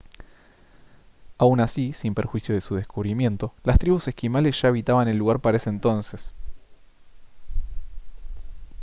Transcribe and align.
aun 1.37 1.59
así 1.59 1.93
sin 1.93 2.15
perjuicio 2.15 2.55
de 2.55 2.61
su 2.61 2.73
descubrimiento 2.73 3.53
las 3.63 3.77
tribus 3.77 4.07
esquimales 4.07 4.59
ya 4.59 4.69
habitaban 4.69 5.07
el 5.07 5.17
lugar 5.17 5.39
para 5.41 5.57
ese 5.57 5.69
entonces 5.69 6.33